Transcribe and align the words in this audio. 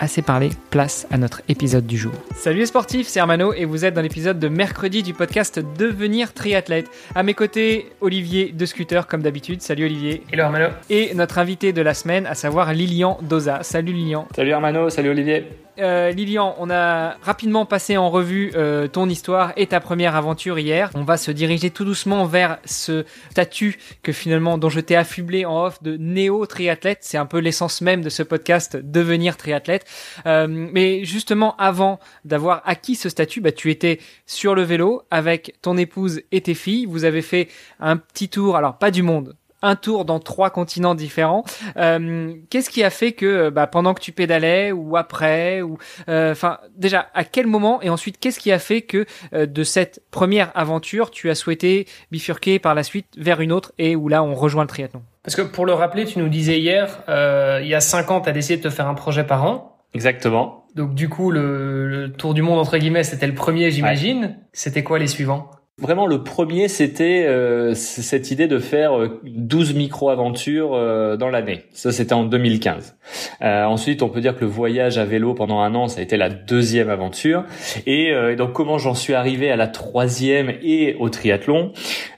assez 0.00 0.22
parlé, 0.22 0.50
place 0.70 1.06
à 1.10 1.18
notre 1.18 1.42
épisode 1.48 1.86
du 1.86 1.96
jour. 1.96 2.12
Salut 2.34 2.58
les 2.60 2.66
sportifs, 2.66 3.08
c'est 3.08 3.18
Hermano 3.18 3.52
et 3.52 3.64
vous 3.64 3.84
êtes 3.84 3.94
dans 3.94 4.02
l'épisode 4.02 4.38
de 4.38 4.48
mercredi 4.48 5.02
du 5.02 5.14
podcast 5.14 5.60
Devenir 5.78 6.32
triathlète. 6.32 6.90
À 7.14 7.22
mes 7.22 7.34
côtés, 7.34 7.92
Olivier 8.00 8.52
de 8.52 8.66
Scooter 8.66 9.06
comme 9.06 9.22
d'habitude. 9.22 9.62
Salut 9.62 9.84
Olivier. 9.84 10.22
Hello 10.32 10.44
Hermano. 10.44 10.68
Et 10.90 11.14
notre 11.14 11.38
invité 11.38 11.72
de 11.72 11.82
la 11.82 11.94
semaine, 11.94 12.26
à 12.26 12.34
savoir 12.34 12.72
Lilian 12.72 13.18
Doza. 13.22 13.62
Salut 13.62 13.92
Lilian. 13.92 14.28
Salut 14.34 14.50
Hermano, 14.50 14.90
salut 14.90 15.10
Olivier. 15.10 15.65
Euh, 15.78 16.10
Lilian, 16.10 16.54
on 16.58 16.70
a 16.70 17.16
rapidement 17.22 17.66
passé 17.66 17.96
en 17.96 18.10
revue 18.10 18.52
euh, 18.54 18.88
ton 18.88 19.08
histoire 19.08 19.52
et 19.56 19.66
ta 19.66 19.80
première 19.80 20.16
aventure 20.16 20.58
hier. 20.58 20.90
On 20.94 21.02
va 21.02 21.16
se 21.16 21.30
diriger 21.30 21.70
tout 21.70 21.84
doucement 21.84 22.24
vers 22.24 22.58
ce 22.64 23.04
statut 23.30 23.78
que 24.02 24.12
finalement 24.12 24.58
dont 24.58 24.70
je 24.70 24.80
t'ai 24.80 24.96
affublé 24.96 25.44
en 25.44 25.64
off 25.64 25.82
de 25.82 25.96
néo-triathlète. 25.96 26.98
C'est 27.02 27.18
un 27.18 27.26
peu 27.26 27.38
l'essence 27.38 27.82
même 27.82 28.02
de 28.02 28.08
ce 28.08 28.22
podcast, 28.22 28.76
devenir 28.76 29.36
triathlète. 29.36 29.84
Euh, 30.26 30.46
mais 30.48 31.04
justement, 31.04 31.56
avant 31.56 32.00
d'avoir 32.24 32.62
acquis 32.64 32.94
ce 32.94 33.08
statut, 33.08 33.40
bah, 33.40 33.52
tu 33.52 33.70
étais 33.70 34.00
sur 34.24 34.54
le 34.54 34.62
vélo 34.62 35.02
avec 35.10 35.56
ton 35.60 35.76
épouse 35.76 36.22
et 36.32 36.40
tes 36.40 36.54
filles. 36.54 36.86
Vous 36.86 37.04
avez 37.04 37.22
fait 37.22 37.48
un 37.80 37.96
petit 37.96 38.28
tour, 38.28 38.56
alors 38.56 38.78
pas 38.78 38.90
du 38.90 39.02
monde, 39.02 39.34
un 39.66 39.76
tour 39.76 40.04
dans 40.04 40.20
trois 40.20 40.50
continents 40.50 40.94
différents. 40.94 41.44
Euh, 41.76 42.32
Qu'est-ce 42.50 42.70
qui 42.70 42.82
a 42.84 42.90
fait 42.90 43.12
que 43.12 43.50
bah, 43.50 43.66
pendant 43.66 43.94
que 43.94 44.00
tu 44.00 44.12
pédalais 44.12 44.72
ou 44.72 44.96
après 44.96 45.62
ou 45.62 45.78
euh, 46.08 46.32
enfin 46.32 46.58
déjà 46.76 47.08
à 47.14 47.24
quel 47.24 47.46
moment 47.46 47.82
et 47.82 47.90
ensuite 47.90 48.18
qu'est-ce 48.18 48.38
qui 48.38 48.52
a 48.52 48.58
fait 48.58 48.82
que 48.82 49.06
euh, 49.34 49.46
de 49.46 49.62
cette 49.64 50.02
première 50.10 50.50
aventure 50.54 51.10
tu 51.10 51.30
as 51.30 51.34
souhaité 51.34 51.86
bifurquer 52.10 52.58
par 52.58 52.74
la 52.74 52.82
suite 52.82 53.06
vers 53.16 53.40
une 53.40 53.52
autre 53.52 53.72
et 53.78 53.96
où 53.96 54.08
là 54.08 54.22
on 54.22 54.34
rejoint 54.34 54.62
le 54.62 54.68
triathlon? 54.68 55.02
Parce 55.22 55.34
que 55.34 55.42
pour 55.42 55.66
le 55.66 55.72
rappeler, 55.72 56.04
tu 56.04 56.20
nous 56.20 56.28
disais 56.28 56.60
hier, 56.60 57.02
euh, 57.08 57.58
il 57.60 57.68
y 57.68 57.74
a 57.74 57.80
cinq 57.80 58.12
ans, 58.12 58.20
tu 58.20 58.28
as 58.28 58.32
décidé 58.32 58.58
de 58.58 58.62
te 58.62 58.70
faire 58.70 58.86
un 58.86 58.94
projet 58.94 59.24
par 59.24 59.44
an. 59.44 59.76
Exactement. 59.92 60.64
Donc 60.76 60.94
du 60.94 61.08
coup, 61.08 61.30
le, 61.30 61.88
le 61.88 62.12
tour 62.12 62.32
du 62.34 62.42
monde 62.42 62.58
entre 62.60 62.76
guillemets, 62.78 63.02
c'était 63.02 63.26
le 63.26 63.34
premier, 63.34 63.70
j'imagine. 63.70 64.36
C'était 64.52 64.84
quoi 64.84 64.98
les 64.98 65.08
suivants? 65.08 65.50
Vraiment, 65.78 66.06
le 66.06 66.24
premier, 66.24 66.68
c'était 66.68 67.26
euh, 67.26 67.74
cette 67.74 68.30
idée 68.30 68.46
de 68.46 68.58
faire 68.58 68.98
euh, 68.98 69.20
12 69.24 69.74
micro-aventures 69.74 70.70
euh, 70.72 71.18
dans 71.18 71.28
l'année. 71.28 71.64
Ça, 71.72 71.92
c'était 71.92 72.14
en 72.14 72.24
2015. 72.24 72.96
Euh, 73.42 73.64
ensuite, 73.64 74.02
on 74.02 74.08
peut 74.08 74.22
dire 74.22 74.34
que 74.34 74.40
le 74.40 74.50
voyage 74.50 74.96
à 74.96 75.04
vélo 75.04 75.34
pendant 75.34 75.60
un 75.60 75.74
an, 75.74 75.88
ça 75.88 76.00
a 76.00 76.02
été 76.02 76.16
la 76.16 76.30
deuxième 76.30 76.88
aventure. 76.88 77.44
Et, 77.84 78.10
euh, 78.10 78.36
donc, 78.36 78.54
comment 78.54 78.78
j'en 78.78 78.94
suis 78.94 79.12
arrivé 79.12 79.50
à 79.50 79.56
la 79.56 79.66
troisième 79.66 80.54
et 80.62 80.96
au 80.98 81.10
triathlon 81.10 81.72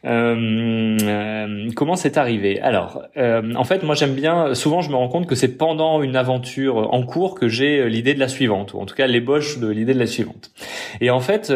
euh, 0.04 1.66
Comment 1.74 1.96
c'est 1.96 2.16
arrivé? 2.16 2.60
Alors, 2.60 3.02
en 3.16 3.64
fait, 3.64 3.82
moi, 3.82 3.96
j'aime 3.96 4.14
bien. 4.14 4.54
Souvent, 4.54 4.82
je 4.82 4.90
me 4.90 4.94
rends 4.94 5.08
compte 5.08 5.26
que 5.26 5.34
c'est 5.34 5.58
pendant 5.58 6.00
une 6.00 6.14
aventure 6.14 6.94
en 6.94 7.02
cours 7.02 7.34
que 7.34 7.48
j'ai 7.48 7.88
l'idée 7.88 8.14
de 8.14 8.20
la 8.20 8.28
suivante, 8.28 8.72
ou 8.74 8.78
en 8.78 8.86
tout 8.86 8.94
cas 8.94 9.08
l'ébauche 9.08 9.58
de 9.58 9.66
l'idée 9.66 9.94
de 9.94 9.98
la 9.98 10.06
suivante. 10.06 10.52
Et 11.00 11.10
en 11.10 11.18
fait, 11.18 11.52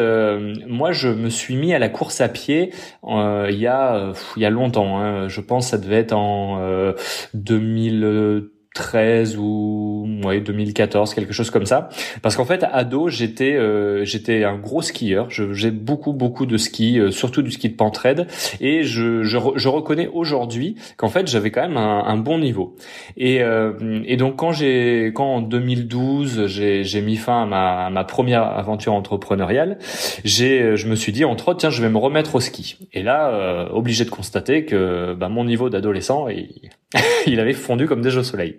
moi, 0.67 0.91
je 0.91 1.09
me 1.09 1.29
suis 1.31 1.55
mis 1.55 1.73
à 1.73 1.79
la 1.79 1.92
course 1.93 2.21
à 2.21 2.29
pied 2.29 2.73
euh, 3.05 3.49
il 3.51 3.59
y 3.59 3.67
a 3.67 4.13
il 4.37 4.43
y 4.43 4.45
a 4.45 4.51
longtemps. 4.51 4.99
Hein. 4.99 5.29
Je 5.29 5.41
pense 5.41 5.67
que 5.67 5.71
ça 5.71 5.79
devait 5.79 5.99
être 5.99 6.13
en 6.13 6.59
euh, 6.61 6.93
2013 7.35 9.37
ou 9.39 9.92
ouais 10.25 10.41
2014 10.41 11.15
quelque 11.15 11.33
chose 11.33 11.51
comme 11.51 11.67
ça. 11.67 11.89
Parce 12.23 12.37
qu'en 12.37 12.45
fait 12.45 12.65
ado 12.71 13.09
j'étais 13.09 13.55
euh, 13.55 14.05
j'étais 14.05 14.45
un 14.45 14.57
gros 14.57 14.83
skieur. 14.83 15.29
J'ai 15.31 15.71
beaucoup 15.71 16.13
beaucoup 16.13 16.47
de 16.47 16.57
ski 16.57 16.99
euh, 16.99 17.11
surtout 17.11 17.43
du 17.43 17.51
ski 17.51 17.69
de 17.69 17.77
pentraide 17.77 18.27
et 18.61 18.83
je 18.85 19.23
je, 19.23 19.39
je 19.57 19.69
reconnais 19.69 20.09
aujourd'hui 20.13 20.77
qu'en 20.97 21.09
fait 21.09 21.27
j'avais 21.29 21.51
quand 21.51 21.63
même 21.63 21.77
un, 21.77 22.05
un, 22.05 22.17
bon 22.17 22.39
niveau. 22.39 22.77
Et 23.17 23.43
euh, 23.43 23.73
et 24.05 24.17
donc 24.17 24.37
quand 24.37 24.53
j'ai 24.53 25.13
quand 25.15 25.37
en 25.37 25.41
2012 25.41 26.47
j'ai 26.47 27.01
mis 27.01 27.17
fin 27.17 27.43
à 27.43 27.47
ma 27.47 27.87
à 27.87 27.91
ma 27.91 28.05
première 28.05 28.43
aventure 28.43 28.95
entrepreneuriale 28.95 29.79
j'ai 30.25 30.77
je 30.77 30.89
me 30.89 30.95
suis 30.95 31.13
dit 31.13 31.25
entre 31.25 31.49
autres 31.49 31.61
tiens 31.61 31.71
je 31.71 31.83
vais 31.83 31.89
me 31.89 31.99
remettre 31.99 32.35
au 32.35 32.41
ski. 32.41 32.79
Et 32.93 33.03
là 33.03 33.31
euh, 33.31 33.69
obligé 33.71 34.05
de 34.05 34.11
constater 34.11 34.65
que 34.65 35.15
bah, 35.15 35.29
mon 35.29 35.45
niveau 35.45 35.71
d'adolescent 35.71 36.29
il, 36.29 36.71
il 37.27 37.41
avait 37.41 37.53
fondu 37.53 37.87
comme 37.87 38.03
des 38.03 38.17
au 38.17 38.23
soleil 38.23 38.57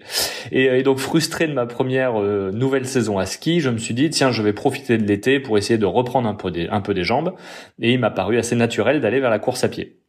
et, 0.51 0.65
et, 0.65 0.83
donc 0.83 0.99
frustré 0.99 1.47
de 1.47 1.53
ma 1.53 1.65
première 1.65 2.21
euh, 2.21 2.51
nouvelle 2.51 2.85
saison 2.85 3.17
à 3.17 3.25
ski, 3.25 3.59
je 3.59 3.69
me 3.69 3.77
suis 3.77 3.93
dit 3.93 4.09
tiens, 4.09 4.31
je 4.31 4.41
vais 4.41 4.53
profiter 4.53 4.97
de 4.97 5.03
l'été 5.03 5.39
pour 5.39 5.57
essayer 5.57 5.77
de 5.77 5.85
reprendre 5.85 6.27
un 6.27 6.35
peu 6.35 6.51
des, 6.51 6.67
un 6.67 6.81
peu 6.81 6.93
des 6.93 7.03
jambes. 7.03 7.33
Et 7.79 7.93
il 7.93 7.99
m'a 7.99 8.11
paru 8.11 8.37
assez 8.37 8.55
naturel 8.55 9.01
d'aller 9.01 9.19
vers 9.19 9.29
la 9.29 9.39
course 9.39 9.63
à 9.63 9.69
pied. 9.69 10.02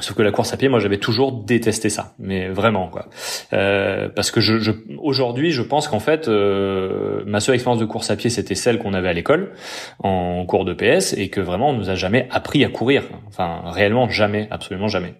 Sauf 0.00 0.16
que 0.16 0.22
la 0.22 0.32
course 0.32 0.52
à 0.52 0.56
pied, 0.56 0.68
moi, 0.68 0.80
j'avais 0.80 0.98
toujours 0.98 1.32
détesté 1.32 1.88
ça, 1.88 2.14
mais 2.18 2.48
vraiment 2.48 2.88
quoi. 2.88 3.06
Euh, 3.52 4.08
parce 4.08 4.30
que 4.30 4.40
je, 4.40 4.58
je 4.58 4.72
aujourd'hui, 4.98 5.50
je 5.50 5.62
pense 5.62 5.88
qu'en 5.88 6.00
fait, 6.00 6.28
euh, 6.28 7.22
ma 7.26 7.40
seule 7.40 7.54
expérience 7.54 7.80
de 7.80 7.86
course 7.86 8.10
à 8.10 8.16
pied, 8.16 8.30
c'était 8.30 8.54
celle 8.54 8.78
qu'on 8.78 8.94
avait 8.94 9.08
à 9.08 9.12
l'école 9.12 9.52
en 10.02 10.44
cours 10.46 10.64
de 10.64 10.74
PS, 10.74 11.14
et 11.14 11.28
que 11.28 11.40
vraiment, 11.40 11.70
on 11.70 11.74
nous 11.74 11.90
a 11.90 11.94
jamais 11.94 12.28
appris 12.30 12.64
à 12.64 12.68
courir. 12.68 13.04
Enfin, 13.28 13.62
réellement 13.66 14.08
jamais, 14.08 14.48
absolument 14.50 14.88
jamais. 14.88 15.14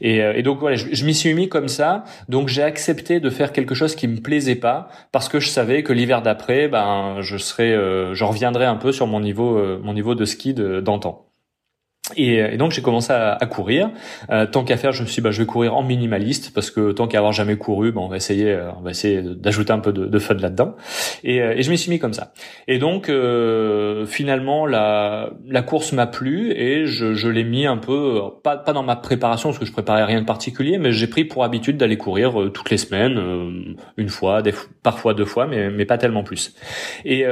Et, 0.00 0.22
euh, 0.22 0.34
et 0.34 0.42
donc 0.42 0.60
voilà, 0.60 0.76
je, 0.76 0.86
je 0.92 1.04
m'y 1.04 1.14
suis 1.14 1.34
mis 1.34 1.48
comme 1.48 1.68
ça. 1.68 2.04
Donc 2.28 2.48
j'ai 2.48 2.62
accepté 2.62 3.20
de 3.20 3.30
faire 3.30 3.52
quelque 3.52 3.74
chose 3.74 3.94
qui 3.94 4.08
me 4.08 4.20
plaisait 4.20 4.56
pas, 4.56 4.88
parce 5.12 5.28
que 5.28 5.40
je 5.40 5.48
savais 5.48 5.82
que 5.82 5.92
l'hiver 5.92 6.22
d'après, 6.22 6.68
ben, 6.68 7.16
je 7.20 7.36
serais, 7.36 7.72
euh, 7.72 8.14
je 8.14 8.24
reviendrais 8.24 8.66
un 8.66 8.76
peu 8.76 8.92
sur 8.92 9.06
mon 9.06 9.20
niveau, 9.20 9.58
euh, 9.58 9.80
mon 9.82 9.94
niveau 9.94 10.14
de 10.14 10.24
ski 10.24 10.54
d'antan. 10.54 11.26
Et, 12.16 12.38
et, 12.38 12.56
donc 12.56 12.72
j'ai 12.72 12.82
commencé 12.82 13.12
à, 13.12 13.34
à 13.34 13.46
courir. 13.46 13.88
Euh, 14.28 14.44
tant 14.44 14.64
qu'à 14.64 14.76
faire, 14.76 14.90
je 14.90 15.02
me 15.02 15.06
suis 15.06 15.22
bah, 15.22 15.30
je 15.30 15.38
vais 15.38 15.46
courir 15.46 15.76
en 15.76 15.84
minimaliste 15.84 16.52
parce 16.52 16.72
que 16.72 16.90
tant 16.90 17.06
qu'à 17.06 17.18
avoir 17.18 17.32
jamais 17.32 17.56
couru, 17.56 17.92
bah, 17.92 18.00
on 18.02 18.08
va 18.08 18.16
essayer, 18.16 18.50
euh, 18.50 18.72
on 18.76 18.82
va 18.82 18.90
essayer 18.90 19.22
d'ajouter 19.22 19.72
un 19.72 19.78
peu 19.78 19.92
de, 19.92 20.06
de 20.06 20.18
fun 20.18 20.34
là-dedans. 20.34 20.74
Et, 21.22 21.40
euh, 21.40 21.54
et, 21.56 21.62
je 21.62 21.70
m'y 21.70 21.78
suis 21.78 21.90
mis 21.90 22.00
comme 22.00 22.12
ça. 22.12 22.32
Et 22.66 22.78
donc 22.78 23.08
euh, 23.08 24.04
finalement, 24.04 24.66
la, 24.66 25.30
la 25.46 25.62
course 25.62 25.92
m'a 25.92 26.08
plu 26.08 26.50
et 26.50 26.86
je, 26.86 27.14
je 27.14 27.28
l'ai 27.28 27.44
mis 27.44 27.66
un 27.66 27.76
peu, 27.76 28.20
pas, 28.42 28.56
pas 28.56 28.72
dans 28.72 28.82
ma 28.82 28.96
préparation 28.96 29.50
parce 29.50 29.60
que 29.60 29.64
je 29.64 29.72
préparais 29.72 30.02
rien 30.02 30.20
de 30.20 30.26
particulier, 30.26 30.78
mais 30.78 30.90
j'ai 30.90 31.06
pris 31.06 31.24
pour 31.24 31.44
habitude 31.44 31.76
d'aller 31.76 31.98
courir 31.98 32.40
euh, 32.40 32.50
toutes 32.50 32.70
les 32.70 32.78
semaines, 32.78 33.16
euh, 33.16 33.74
une 33.96 34.08
fois, 34.08 34.42
des, 34.42 34.52
parfois 34.82 35.14
deux 35.14 35.24
fois, 35.24 35.46
mais, 35.46 35.70
mais 35.70 35.84
pas 35.84 35.98
tellement 35.98 36.24
plus. 36.24 36.52
Et, 37.04 37.24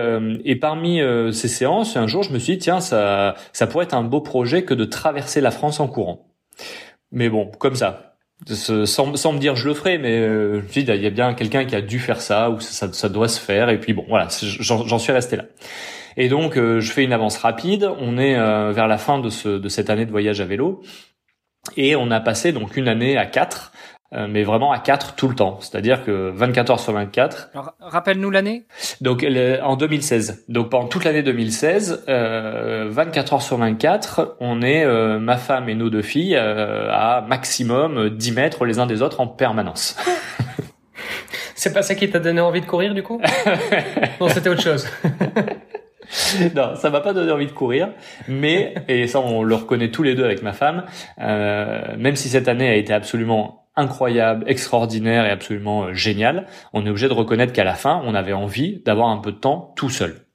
et 0.45 0.57
parmi 0.57 1.01
ces 1.33 1.49
séances, 1.49 1.97
un 1.97 2.07
jour, 2.07 2.23
je 2.23 2.33
me 2.33 2.39
suis 2.39 2.55
dit, 2.55 2.59
tiens, 2.59 2.81
ça, 2.81 3.35
ça 3.53 3.67
pourrait 3.67 3.85
être 3.85 3.95
un 3.95 4.03
beau 4.03 4.21
projet 4.21 4.60
que 4.65 4.75
de 4.75 4.85
traverser 4.85 5.41
la 5.41 5.51
France 5.51 5.81
en 5.81 5.89
courant. 5.89 6.29
Mais 7.13 7.29
bon, 7.29 7.51
comme 7.59 7.75
ça, 7.75 8.11
sans, 8.47 9.07
me 9.07 9.39
dire 9.39 9.57
je 9.57 9.69
le 9.69 9.75
ferai, 9.75 9.99
mais 9.99 10.19
euh, 10.19 10.63
je 10.63 10.81
dis 10.81 10.81
il 10.81 11.03
y 11.03 11.07
a 11.07 11.11
bien 11.11 11.35
quelqu'un 11.35 11.65
qui 11.65 11.75
a 11.75 11.81
dû 11.81 11.99
faire 11.99 12.21
ça 12.21 12.51
ou 12.51 12.61
ça, 12.61 13.09
doit 13.09 13.29
se 13.29 13.41
faire 13.41 13.69
et 13.69 13.79
puis 13.79 13.93
bon 13.93 14.05
voilà, 14.09 14.29
j'en 14.43 14.99
suis 14.99 15.13
resté 15.13 15.37
là. 15.37 15.45
Et 16.17 16.29
donc 16.29 16.57
euh, 16.57 16.81
je 16.81 16.91
fais 16.91 17.05
une 17.05 17.13
avance 17.13 17.37
rapide. 17.39 17.89
On 17.99 18.19
est 18.19 18.37
euh, 18.37 18.73
vers 18.73 18.89
la 18.89 18.99
fin 18.99 19.19
de, 19.19 19.59
de 19.59 19.69
cette 19.69 19.91
année 19.91 20.07
de 20.07 20.11
voyage 20.11 20.41
à 20.41 20.45
vélo 20.45 20.83
et 21.77 21.97
on 21.97 22.11
a 22.11 22.21
passé 22.21 22.53
donc 22.53 22.77
une 22.77 22.89
année 22.89 23.17
à 23.17 23.27
quatre 23.27 23.73
mais 24.13 24.43
vraiment 24.43 24.73
à 24.73 24.79
4 24.79 25.15
tout 25.15 25.29
le 25.29 25.35
temps. 25.35 25.59
C'est-à-dire 25.61 26.05
que 26.05 26.31
24 26.35 26.71
heures 26.71 26.81
sur 26.81 26.93
24. 26.93 27.51
Rappelle-nous 27.81 28.31
l'année 28.31 28.67
Donc 29.01 29.25
en 29.63 29.77
2016. 29.77 30.45
Donc 30.49 30.71
pendant 30.71 30.89
toute 30.89 31.05
l'année 31.05 31.23
2016, 31.23 32.05
euh, 32.09 32.89
24 32.91 33.33
heures 33.35 33.43
sur 33.43 33.57
24, 33.59 34.37
on 34.41 34.63
est, 34.63 34.85
euh, 34.85 35.19
ma 35.19 35.37
femme 35.37 35.69
et 35.69 35.75
nos 35.75 35.91
deux 35.91 36.03
filles, 36.03 36.37
euh, 36.37 36.91
à 36.91 37.25
maximum 37.27 38.11
10 38.11 38.33
mètres 38.33 38.65
les 38.65 38.79
uns 38.79 38.87
des 38.87 39.03
autres 39.03 39.21
en 39.21 39.27
permanence. 39.27 39.97
C'est 41.55 41.73
pas 41.75 41.83
ça 41.83 41.95
qui 41.95 42.09
t'a 42.09 42.21
donné 42.21 42.41
envie 42.41 42.63
de 42.63 42.67
courir 42.67 42.95
du 42.95 43.03
coup? 43.03 43.21
Non, 44.21 44.29
c'était 44.29 44.49
autre 44.49 44.63
chose. 44.63 44.89
non, 46.55 46.75
ça 46.75 46.91
m'a 46.91 47.01
pas 47.01 47.13
donné 47.13 47.31
envie 47.31 47.47
de 47.47 47.53
courir, 47.53 47.91
mais 48.29 48.75
et 48.89 49.07
ça 49.07 49.21
on 49.21 49.43
le 49.43 49.55
reconnaît 49.55 49.91
tous 49.91 50.03
les 50.03 50.15
deux 50.15 50.25
avec 50.25 50.43
ma 50.43 50.53
femme. 50.53 50.85
Euh, 51.21 51.97
même 51.99 52.17
si 52.17 52.29
cette 52.29 52.49
année 52.49 52.69
a 52.69 52.75
été 52.75 52.93
absolument 52.93 53.60
incroyable, 53.77 54.45
extraordinaire 54.49 55.25
et 55.27 55.31
absolument 55.31 55.85
euh, 55.85 55.95
génial, 55.95 56.47
on 56.73 56.87
est 56.87 56.91
obligé 56.91 57.09
de 57.09 57.13
reconnaître 57.13 57.53
qu'à 57.53 57.65
la 57.65 57.75
fin, 57.75 58.03
on 58.05 58.15
avait 58.15 58.33
envie 58.33 58.83
d'avoir 58.85 59.09
un 59.09 59.19
peu 59.19 59.33
de 59.33 59.39
temps 59.39 59.73
tout 59.77 59.91
seul. 59.91 60.30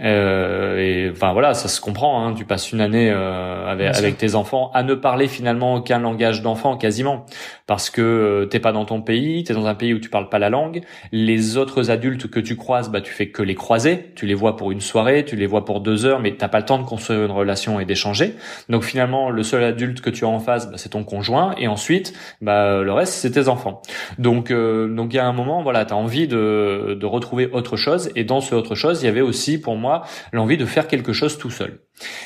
Euh, 0.00 0.78
et 0.78 1.10
enfin 1.10 1.32
voilà, 1.32 1.54
ça 1.54 1.68
se 1.68 1.80
comprend. 1.80 2.26
Hein, 2.26 2.34
tu 2.34 2.44
passes 2.44 2.72
une 2.72 2.80
année 2.80 3.10
euh, 3.10 3.70
avec, 3.70 3.96
avec 3.96 4.18
tes 4.18 4.34
enfants 4.34 4.70
à 4.74 4.82
ne 4.82 4.94
parler 4.94 5.28
finalement 5.28 5.76
aucun 5.76 5.98
langage 5.98 6.42
d'enfant 6.42 6.76
quasiment, 6.76 7.26
parce 7.66 7.90
que 7.90 8.02
euh, 8.02 8.46
t'es 8.46 8.60
pas 8.60 8.72
dans 8.72 8.84
ton 8.84 9.00
pays, 9.02 9.44
t'es 9.44 9.54
dans 9.54 9.66
un 9.66 9.74
pays 9.74 9.94
où 9.94 9.98
tu 9.98 10.10
parles 10.10 10.28
pas 10.28 10.38
la 10.38 10.50
langue. 10.50 10.82
Les 11.12 11.56
autres 11.56 11.90
adultes 11.90 12.30
que 12.30 12.40
tu 12.40 12.56
croises, 12.56 12.90
bah 12.90 13.00
tu 13.00 13.12
fais 13.12 13.28
que 13.28 13.42
les 13.42 13.54
croiser. 13.54 14.12
Tu 14.14 14.26
les 14.26 14.34
vois 14.34 14.56
pour 14.56 14.72
une 14.72 14.80
soirée, 14.80 15.24
tu 15.24 15.36
les 15.36 15.46
vois 15.46 15.64
pour 15.64 15.80
deux 15.80 16.04
heures, 16.04 16.20
mais 16.20 16.32
t'as 16.32 16.48
pas 16.48 16.58
le 16.58 16.66
temps 16.66 16.78
de 16.78 16.84
construire 16.84 17.24
une 17.24 17.30
relation 17.30 17.80
et 17.80 17.84
d'échanger. 17.84 18.34
Donc 18.68 18.84
finalement, 18.84 19.30
le 19.30 19.42
seul 19.42 19.62
adulte 19.64 20.00
que 20.00 20.10
tu 20.10 20.24
as 20.24 20.28
en 20.28 20.40
face, 20.40 20.70
bah, 20.70 20.76
c'est 20.76 20.90
ton 20.90 21.04
conjoint, 21.04 21.54
et 21.58 21.68
ensuite, 21.68 22.12
bah 22.40 22.82
le 22.82 22.92
reste 22.92 23.14
c'est 23.14 23.30
tes 23.30 23.48
enfants. 23.48 23.82
Donc 24.18 24.52
donc 24.52 25.12
il 25.12 25.16
y 25.16 25.20
a 25.20 25.26
un 25.26 25.32
moment, 25.32 25.62
voilà, 25.62 25.84
t'as 25.84 25.94
envie 25.94 26.28
de 26.28 26.96
de 26.98 27.06
retrouver 27.06 27.48
autre 27.52 27.76
chose, 27.76 28.10
et 28.16 28.24
dans 28.24 28.40
ce 28.40 28.54
autre 28.54 28.74
chose, 28.74 29.02
il 29.02 29.06
y 29.06 29.08
avait 29.08 29.20
aussi 29.20 29.45
pour 29.58 29.76
moi 29.76 30.04
l'envie 30.32 30.56
de 30.56 30.66
faire 30.66 30.88
quelque 30.88 31.12
chose 31.12 31.38
tout 31.38 31.50
seul. 31.50 31.80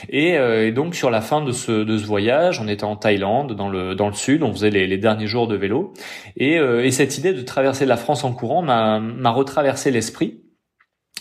Et, 0.08 0.36
euh, 0.36 0.72
donc 0.72 0.94
sur 0.94 1.10
la 1.10 1.20
fin 1.20 1.42
de 1.42 1.52
ce, 1.52 1.84
de 1.84 1.96
ce 1.96 2.04
voyage, 2.04 2.60
on 2.60 2.68
était 2.68 2.84
en 2.84 2.96
Thaïlande, 2.96 3.54
dans 3.54 3.68
le 3.68 3.94
dans 3.94 4.08
le 4.08 4.14
sud, 4.14 4.42
on 4.42 4.52
faisait 4.52 4.70
les, 4.70 4.86
les 4.86 4.98
derniers 4.98 5.26
jours 5.26 5.46
de 5.46 5.56
vélo, 5.56 5.92
et, 6.36 6.58
euh, 6.58 6.84
et 6.84 6.90
cette 6.90 7.18
idée 7.18 7.32
de 7.32 7.42
traverser 7.42 7.86
la 7.86 7.96
France 7.96 8.24
en 8.24 8.32
courant 8.32 8.62
m'a 8.62 9.30
retraversé 9.30 9.90
l'esprit. 9.90 10.40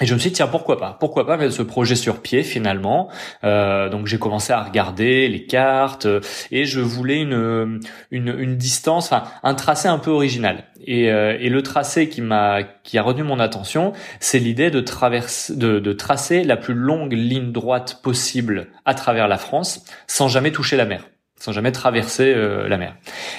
Et 0.02 0.06
je 0.06 0.14
me 0.14 0.20
suis 0.20 0.30
dit 0.30 0.38
tiens 0.38 0.48
pourquoi 0.48 0.78
pas? 0.78 0.96
Pourquoi 1.00 1.28
pas 1.28 1.36
mettre 1.36 1.54
ce 1.54 1.62
projet 1.62 1.96
sur 1.96 2.22
pied 2.22 2.44
finalement? 2.44 3.10
Euh, 3.44 3.90
donc 3.90 4.08
j'ai 4.08 4.18
commencé 4.18 4.54
à 4.54 4.64
regarder 4.64 5.28
les 5.28 5.46
cartes 5.46 6.06
euh, 6.06 6.22
et 6.52 6.66
je 6.66 6.80
voulais 6.80 7.20
une 7.20 7.82
une, 8.12 8.36
une 8.38 8.56
distance 8.56 9.12
enfin 9.12 9.24
un 9.44 9.56
tracé 9.56 9.88
un 9.88 9.98
peu 10.00 10.12
original. 10.12 10.64
Et, 10.88 11.12
euh, 11.12 11.38
et 11.40 11.50
le 11.50 11.62
tracé 11.62 12.08
qui 12.08 12.22
m'a 12.22 12.64
qui 12.84 12.98
a 12.98 13.02
retenu 13.02 13.24
mon 13.24 13.40
attention 13.40 13.92
c'est 14.22 14.40
l'idée 14.40 14.72
de 14.72 14.80
traverser 14.80 15.56
de, 15.56 15.80
de 15.80 15.94
tracer 15.94 16.44
la 16.46 16.56
plus 16.56 16.74
longue 16.74 17.12
ligne 17.14 17.52
droite 17.52 18.00
possible 18.02 18.68
à 18.86 18.94
travers 18.94 19.28
la 19.28 19.38
France 19.38 19.84
sans 20.08 20.30
jamais 20.30 20.52
toucher 20.52 20.78
la 20.78 20.86
mer 20.86 21.04
sans 21.40 21.54
jamais 21.54 21.72
traverser 21.72 22.34
euh, 22.36 22.68
la 22.68 22.78
mer. 22.78 22.96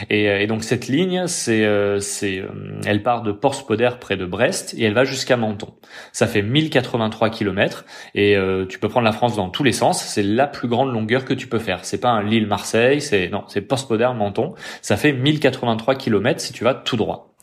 Et, 0.08 0.29
euh, 0.29 0.41
et, 0.41 0.47
donc 0.47 0.64
cette 0.64 0.88
ligne, 0.88 1.26
c'est, 1.26 1.64
euh, 1.64 2.00
c'est, 2.00 2.43
elle 2.87 3.02
part 3.02 3.23
de 3.23 3.31
Port-Spoder 3.31 3.91
près 4.00 4.17
de 4.17 4.25
Brest 4.25 4.75
et 4.76 4.85
elle 4.85 4.94
va 4.94 5.05
jusqu'à 5.05 5.37
Menton. 5.37 5.75
Ça 6.12 6.26
fait 6.26 6.43
1083 6.43 7.31
km 7.31 7.85
et 8.14 8.37
tu 8.69 8.79
peux 8.79 8.88
prendre 8.88 9.05
la 9.05 9.12
France 9.12 9.37
dans 9.37 9.50
tous 9.50 9.64
les 9.64 9.73
sens. 9.73 10.02
C'est 10.02 10.23
la 10.23 10.47
plus 10.47 10.69
grande 10.69 10.93
longueur 10.93 11.25
que 11.25 11.35
tu 11.35 11.47
peux 11.47 11.58
faire. 11.58 11.85
C'est 11.85 12.00
pas 12.00 12.11
un 12.11 12.23
Lille-Marseille, 12.23 13.00
c'est 13.00 13.29
non, 13.29 13.44
c'est 13.49 13.61
Port-Spoder-Menton. 13.61 14.55
Ça 14.82 14.97
fait 14.97 15.12
1083 15.12 15.94
km 15.97 16.41
si 16.41 16.52
tu 16.52 16.64
vas 16.64 16.75
tout 16.75 16.97
droit. 16.97 17.35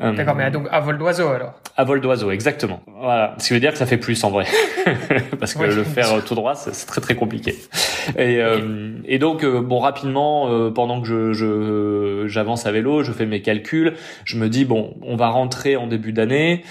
D'accord, 0.00 0.34
mais 0.34 0.50
donc 0.50 0.66
à 0.72 0.80
vol 0.80 0.98
d'oiseau 0.98 1.28
alors. 1.28 1.54
À 1.76 1.84
vol 1.84 2.00
d'oiseau, 2.00 2.30
exactement. 2.32 2.80
Voilà, 3.00 3.34
ce 3.38 3.48
qui 3.48 3.54
veut 3.54 3.60
dire 3.60 3.72
que 3.72 3.78
ça 3.78 3.86
fait 3.86 3.96
plus 3.96 4.22
en 4.24 4.30
vrai, 4.30 4.46
parce 5.38 5.54
que 5.54 5.62
le 5.62 5.84
faire 5.84 6.24
tout 6.24 6.34
droit, 6.34 6.54
c'est 6.56 6.86
très 6.86 7.00
très 7.00 7.14
compliqué. 7.14 7.54
Et, 8.16 8.40
euh, 8.40 8.98
et 9.04 9.18
donc 9.18 9.44
euh, 9.44 9.60
bon, 9.60 9.78
rapidement, 9.78 10.48
euh, 10.48 10.70
pendant 10.70 11.00
que 11.00 11.06
je 11.06 11.32
je 11.32 12.24
j'avance 12.26 12.66
à 12.66 12.72
vélo, 12.72 13.02
je 13.02 13.12
fais 13.12 13.26
mes 13.26 13.40
calculs, 13.40 13.94
je 14.24 14.36
me 14.36 14.48
dis 14.48 14.64
bon, 14.64 14.94
on 15.02 15.16
va 15.16 15.28
rentrer 15.28 15.76
en 15.76 15.86
début 15.86 16.12
d'année. 16.12 16.64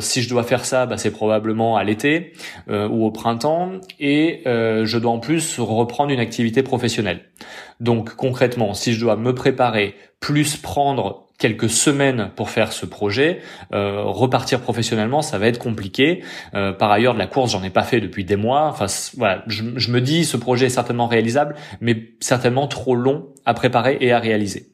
si 0.00 0.22
je 0.22 0.28
dois 0.28 0.44
faire 0.44 0.64
ça, 0.64 0.86
bah, 0.86 0.98
c'est 0.98 1.12
probablement 1.12 1.76
à 1.76 1.84
l'été 1.84 2.32
ou 2.68 3.04
au 3.06 3.10
printemps, 3.10 3.72
et 3.98 4.42
je 4.44 4.98
dois 4.98 5.12
en 5.12 5.18
plus 5.18 5.58
reprendre 5.58 6.12
une 6.12 6.20
activité 6.20 6.62
professionnelle. 6.62 7.20
Donc 7.80 8.14
concrètement, 8.14 8.74
si 8.74 8.92
je 8.92 9.00
dois 9.00 9.16
me 9.16 9.34
préparer 9.34 9.96
plus 10.20 10.56
prendre 10.56 11.26
quelques 11.42 11.70
semaines 11.70 12.30
pour 12.36 12.50
faire 12.52 12.72
ce 12.72 12.86
projet. 12.86 13.40
Euh, 13.72 14.02
repartir 14.04 14.60
professionnellement, 14.60 15.22
ça 15.22 15.38
va 15.38 15.46
être 15.48 15.58
compliqué. 15.58 16.22
Euh, 16.54 16.72
par 16.72 16.92
ailleurs, 16.92 17.14
de 17.14 17.18
la 17.18 17.26
course, 17.26 17.52
j'en 17.52 17.62
ai 17.62 17.70
pas 17.70 17.82
fait 17.82 18.00
depuis 18.00 18.24
des 18.24 18.36
mois. 18.36 18.68
Enfin, 18.68 18.86
voilà, 19.16 19.42
je, 19.46 19.64
je, 19.76 19.90
me 19.90 20.00
dis, 20.00 20.24
ce 20.24 20.36
projet 20.36 20.66
est 20.66 20.70
certainement 20.70 21.06
réalisable, 21.06 21.54
mais 21.80 22.10
certainement 22.20 22.68
trop 22.68 22.94
long 22.94 23.26
à 23.44 23.54
préparer 23.54 23.98
et 24.00 24.12
à 24.12 24.18
réaliser. 24.18 24.66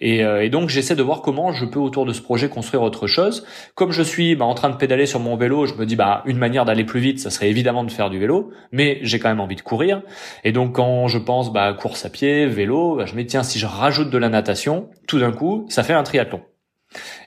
Et, 0.00 0.24
euh, 0.24 0.48
donc, 0.48 0.68
j'essaie 0.68 0.96
de 0.96 1.02
voir 1.02 1.22
comment 1.22 1.52
je 1.52 1.64
peux 1.64 1.78
autour 1.78 2.06
de 2.06 2.12
ce 2.12 2.20
projet 2.20 2.48
construire 2.48 2.82
autre 2.82 3.06
chose. 3.06 3.46
Comme 3.74 3.92
je 3.92 4.02
suis 4.02 4.34
bah, 4.34 4.44
en 4.44 4.54
train 4.54 4.70
de 4.70 4.76
pédaler 4.76 5.06
sur 5.06 5.20
mon 5.20 5.36
vélo, 5.36 5.66
je 5.66 5.74
me 5.74 5.86
dis, 5.86 5.96
bah, 5.96 6.22
une 6.26 6.38
manière 6.38 6.64
d'aller 6.64 6.84
plus 6.84 7.00
vite, 7.00 7.18
ça 7.20 7.30
serait 7.30 7.48
évidemment 7.48 7.84
de 7.84 7.90
faire 7.90 8.10
du 8.10 8.18
vélo, 8.18 8.50
mais 8.72 8.98
j'ai 9.02 9.18
quand 9.18 9.28
même 9.28 9.40
envie 9.40 9.56
de 9.56 9.62
courir. 9.62 10.02
Et 10.44 10.52
donc, 10.52 10.74
quand 10.74 11.08
je 11.08 11.18
pense 11.18 11.52
bah, 11.52 11.72
course 11.72 12.04
à 12.04 12.10
pied, 12.10 12.46
vélo, 12.46 12.96
bah, 12.96 13.06
je 13.06 13.14
me 13.14 13.22
dis, 13.22 13.26
tiens, 13.26 13.42
si 13.42 13.58
je 13.58 13.66
rajoute 13.66 14.10
de 14.10 14.18
la 14.18 14.28
natation, 14.28 14.88
tout 15.06 15.18
d'un 15.18 15.32
coup, 15.32 15.66
ça 15.68 15.82
fait 15.82 15.94
un 15.94 16.02
triathlon. 16.02 16.40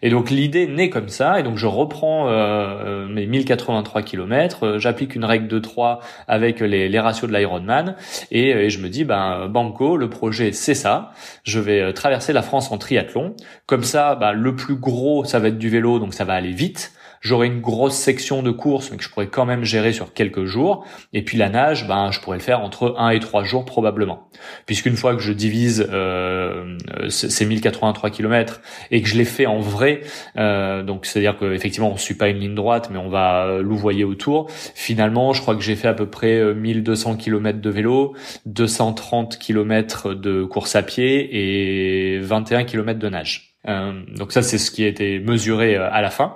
Et 0.02 0.10
donc 0.10 0.30
l'idée 0.30 0.68
naît 0.68 0.90
comme 0.90 1.08
ça, 1.08 1.40
et 1.40 1.44
donc 1.44 1.58
je 1.58 1.68
reprends 1.68 2.28
euh, 2.28 2.34
euh 2.34 3.08
mes 3.08 3.26
1083 3.26 4.02
km, 4.02 4.66
euh, 4.66 4.80
j'applique 4.80 5.16
une 5.16 5.24
règle 5.24 5.48
de 5.48 5.60
3 5.60 6.02
avec 6.28 6.60
les, 6.60 6.90
les 6.90 7.00
ratios 7.00 7.32
de 7.32 7.36
l'Ironman, 7.36 7.96
et, 8.32 8.70
je 8.70 8.80
me 8.80 8.90
dis, 8.90 9.06
ben 9.06 9.48
banco, 9.48 9.96
le 9.96 10.10
projet 10.10 10.52
c'est 10.52 10.76
ça, 10.76 11.12
je 11.44 11.60
vais 11.60 11.94
traverser 11.94 12.34
la 12.34 12.42
France 12.42 12.72
en 12.72 12.78
triathlon, 12.78 13.36
comme 13.66 13.84
ça, 13.84 14.16
ben, 14.16 14.34
le 14.34 14.56
plus 14.56 14.76
gros 14.76 15.24
ça 15.24 15.40
va 15.40 15.48
être 15.48 15.58
du 15.58 15.70
vélo, 15.70 16.00
donc 16.00 16.14
ça 16.14 16.26
va 16.26 16.34
aller 16.34 16.52
vite, 16.52 16.92
J'aurai 17.24 17.48
une 17.48 17.62
grosse 17.62 17.96
section 17.96 18.44
de 18.44 18.52
course, 18.52 18.92
mais 18.92 18.98
que 18.98 19.04
je 19.04 19.10
pourrais 19.10 19.28
quand 19.28 19.46
même 19.46 19.64
gérer 19.64 19.94
sur 19.94 20.14
quelques 20.14 20.44
jours. 20.44 20.86
Et 21.14 21.24
puis 21.24 21.38
la 21.38 21.48
nage, 21.48 21.88
ben, 21.88 22.12
je 22.12 22.20
pourrais 22.20 22.36
le 22.36 22.44
faire 22.44 22.60
entre 22.60 22.96
1 22.98 23.12
et 23.12 23.20
3 23.22 23.46
jours 23.46 23.64
probablement. 23.64 24.28
Puisqu'une 24.66 24.98
fois 24.98 25.16
que 25.16 25.22
je 25.22 25.32
divise 25.32 25.88
euh, 25.90 26.78
ces 27.08 27.46
1083 27.46 28.10
km 28.10 28.62
et 28.92 29.02
que 29.02 29.08
je 29.08 29.16
l'ai 29.16 29.24
fait 29.24 29.46
en 29.46 29.62
vrai, 29.62 30.02
euh, 30.36 30.84
donc 30.84 31.06
c'est-à-dire 31.06 31.38
qu'effectivement 31.40 31.92
on 31.92 31.94
ne 31.94 31.98
suit 31.98 32.16
pas 32.16 32.28
une 32.28 32.40
ligne 32.40 32.56
droite, 32.56 32.90
mais 32.92 33.00
on 33.00 33.10
va 33.10 33.60
louvoyer 33.62 34.04
autour. 34.04 34.50
Finalement, 34.76 35.32
je 35.32 35.42
crois 35.42 35.56
que 35.56 35.62
j'ai 35.62 35.78
fait 35.78 35.88
à 35.88 35.94
peu 35.94 36.08
près 36.08 36.54
1200 36.54 37.16
km 37.16 37.62
de 37.62 37.70
vélo, 37.70 38.16
230 38.48 39.40
km 39.40 40.14
de 40.14 40.44
course 40.44 40.76
à 40.76 40.84
pied 40.84 41.30
et 41.32 42.20
21 42.20 42.66
km 42.66 43.00
de 43.00 43.08
nage. 43.08 43.53
Euh, 43.68 44.02
donc 44.18 44.34
ça 44.34 44.42
c'est 44.42 44.58
ce 44.58 44.72
qui 44.72 44.84
a 44.84 44.88
été 44.88 45.20
mesuré 45.20 45.76
euh, 45.76 45.90
à 45.92 46.02
la 46.02 46.10
fin. 46.10 46.36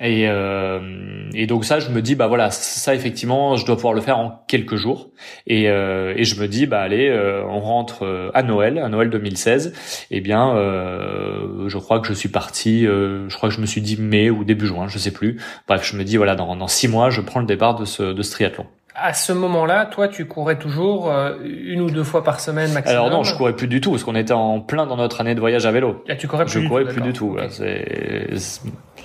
Et, 0.00 0.28
euh, 0.28 1.30
et 1.34 1.46
donc 1.46 1.64
ça 1.64 1.80
je 1.80 1.88
me 1.88 2.02
dis 2.02 2.14
bah 2.14 2.26
voilà 2.26 2.50
ça 2.50 2.94
effectivement 2.94 3.56
je 3.56 3.64
dois 3.64 3.76
pouvoir 3.76 3.94
le 3.94 4.00
faire 4.02 4.18
en 4.18 4.44
quelques 4.46 4.76
jours. 4.76 5.10
Et, 5.46 5.70
euh, 5.70 6.12
et 6.16 6.24
je 6.24 6.40
me 6.40 6.48
dis 6.48 6.66
bah 6.66 6.80
allez 6.80 7.08
euh, 7.08 7.42
on 7.46 7.60
rentre 7.60 8.30
à 8.34 8.42
Noël 8.42 8.78
à 8.78 8.88
Noël 8.88 9.08
2016 9.10 9.72
et 10.10 10.18
eh 10.18 10.20
bien 10.20 10.54
je 10.54 11.78
crois 11.78 12.00
que 12.00 12.08
je 12.08 12.12
suis 12.12 12.28
parti 12.28 12.82
je 12.84 13.34
crois 13.36 13.48
que 13.48 13.54
je 13.54 13.60
me 13.60 13.66
suis 13.66 13.80
dit 13.80 13.96
mai 14.00 14.30
ou 14.30 14.44
début 14.44 14.66
juin 14.66 14.88
je 14.88 14.98
sais 14.98 15.12
plus. 15.12 15.40
Bref 15.66 15.88
je 15.90 15.96
me 15.96 16.04
dis 16.04 16.16
voilà 16.16 16.34
dans, 16.34 16.56
dans 16.56 16.68
six 16.68 16.88
mois 16.88 17.10
je 17.10 17.20
prends 17.20 17.40
le 17.40 17.46
départ 17.46 17.74
de 17.74 17.84
ce 17.84 18.02
de 18.12 18.22
ce 18.22 18.30
triathlon 18.32 18.66
à 18.98 19.12
ce 19.12 19.32
moment-là, 19.32 19.86
toi, 19.86 20.08
tu 20.08 20.24
courais 20.26 20.58
toujours 20.58 21.10
euh, 21.12 21.34
une 21.44 21.80
ou 21.82 21.90
deux 21.90 22.02
fois 22.04 22.24
par 22.24 22.40
semaine 22.40 22.72
maximum 22.72 22.98
Alors 22.98 23.10
non, 23.10 23.22
je 23.24 23.34
courais 23.34 23.54
plus 23.54 23.68
du 23.68 23.80
tout, 23.80 23.90
parce 23.90 24.04
qu'on 24.04 24.14
était 24.14 24.32
en 24.32 24.60
plein 24.60 24.86
dans 24.86 24.96
notre 24.96 25.20
année 25.20 25.34
de 25.34 25.40
voyage 25.40 25.66
à 25.66 25.70
vélo. 25.72 26.02
Là, 26.06 26.16
tu 26.16 26.26
courais 26.28 26.44
plus 26.44 26.54
Je 26.54 26.58
du 26.60 26.68
courais 26.68 26.84
tout, 26.84 26.90
plus 26.92 27.02
du 27.02 27.12
tout. 27.12 27.34
d'accord. 27.36 27.52
c'est- 27.52 28.62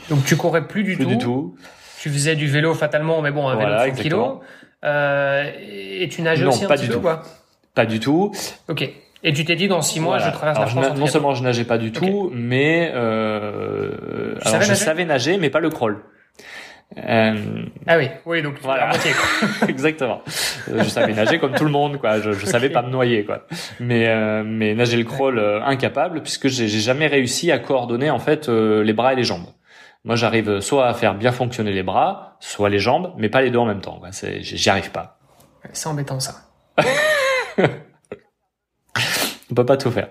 Donc 0.09 0.23
tu 0.25 0.35
courais 0.37 0.65
plus 0.67 0.83
du 0.83 0.95
Plus 0.95 1.03
tout. 1.05 1.09
du 1.11 1.17
tout. 1.17 1.55
Tu 1.99 2.09
faisais 2.09 2.35
du 2.35 2.47
vélo 2.47 2.73
fatalement, 2.73 3.21
mais 3.21 3.31
bon, 3.31 3.47
un 3.47 3.55
Voilà, 3.55 3.81
vélo 3.83 3.91
de 3.91 3.97
100 3.97 4.01
kilos. 4.03 4.37
Euh, 4.83 5.43
et 6.01 6.07
tu 6.09 6.21
nageais 6.23 6.43
Non, 6.43 6.49
aussi 6.51 6.65
un 6.65 6.67
pas 6.67 6.73
petit 6.75 6.83
du 6.83 6.87
peu, 6.89 6.93
tout. 6.95 7.01
quoi. 7.01 7.21
Pas 7.75 7.85
du 7.85 7.99
tout. 7.99 8.31
Ok. 8.69 8.89
Et 9.23 9.33
tu 9.33 9.45
t'es 9.45 9.55
dit 9.55 9.67
dans 9.67 9.81
six 9.83 9.99
mois, 9.99 10.17
Voilà. 10.17 10.31
je 10.31 10.35
traverse 10.35 10.57
Alors, 10.57 10.67
la 10.69 10.73
je 10.73 10.79
France. 10.87 10.97
en 10.97 10.99
non 10.99 11.05
seulement 11.07 11.35
je 11.35 11.43
nageais 11.43 11.63
pas 11.63 11.77
du 11.77 11.91
tout, 11.91 12.31
mais 12.33 12.91
euh, 12.95 14.31
alors 14.41 14.47
savais 14.47 14.63
je 14.65 14.69
nager? 14.71 14.83
savais 14.83 15.05
nager, 15.05 15.37
mais 15.37 15.51
pas 15.51 15.59
le 15.59 15.69
crawl. 15.69 15.99
Euh, 16.97 17.63
Ah 17.87 17.97
oui, 17.97 18.09
oui, 18.25 18.41
donc 18.41 18.55
Voilà. 18.61 18.83
à 18.83 18.87
moitié. 18.89 19.11
quoi. 19.13 19.67
exactement. 19.69 20.21
Je 20.67 20.83
savais 20.83 21.13
nager 21.13 21.39
comme 21.39 21.53
tout 21.53 21.63
le 21.63 21.71
monde, 21.71 21.97
quoi. 21.99 22.19
Je, 22.19 22.33
je 22.33 22.45
savais 22.45 22.69
pas 22.69 22.81
me 22.81 22.89
noyer, 22.89 23.23
quoi. 23.25 23.45
Mais 23.79 24.07
euh, 24.09 24.43
mais 24.45 24.73
nager 24.75 24.97
le 24.97 25.05
crawl 25.05 25.39
euh, 25.39 25.61
incapable, 25.63 26.21
puisque 26.21 26.47
j'ai 26.49 26.67
jamais 26.67 27.07
réussi 27.07 27.51
à 27.51 27.59
coordonner 27.59 28.09
en 28.09 28.19
fait 28.19 28.49
euh, 28.49 28.83
les 28.83 28.93
bras 28.93 29.13
et 29.13 29.15
les 29.15 29.23
jambes. 29.23 29.45
Moi, 30.03 30.15
j'arrive 30.15 30.59
soit 30.59 30.87
à 30.87 30.93
faire 30.93 31.13
bien 31.15 31.31
fonctionner 31.31 31.71
les 31.71 31.83
bras, 31.83 32.35
soit 32.39 32.69
les 32.69 32.79
jambes, 32.79 33.13
mais 33.17 33.29
pas 33.29 33.41
les 33.41 33.51
deux 33.51 33.59
en 33.59 33.65
même 33.65 33.81
temps. 33.81 33.99
quoi. 33.99 34.11
C'est- 34.11 34.41
J'y 34.41 34.69
arrive 34.69 34.91
pas. 34.91 35.19
C'est 35.73 35.87
embêtant 35.87 36.19
ça. 36.19 36.33
On 39.51 39.55
peut 39.55 39.65
pas 39.65 39.75
tout 39.75 39.91
faire. 39.91 40.07